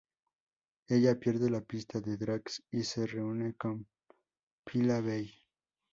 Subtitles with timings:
[0.89, 3.85] Ella "pierde la pista" de Drax y se reúne con
[4.65, 5.29] Phyla-Vell.